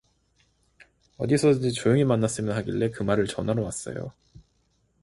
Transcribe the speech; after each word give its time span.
어디서든지 1.17 1.73
조용히 1.73 2.03
만났으면 2.05 2.57
하길래 2.57 2.89
그 2.89 3.03
말을 3.03 3.27
전하러 3.27 3.61
왔어요. 3.61 4.11